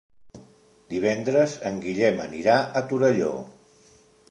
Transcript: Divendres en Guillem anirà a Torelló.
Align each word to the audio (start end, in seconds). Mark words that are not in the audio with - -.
Divendres 0.93 1.53
en 1.71 1.77
Guillem 1.85 2.23
anirà 2.25 2.57
a 2.61 2.85
Torelló. 2.95 3.31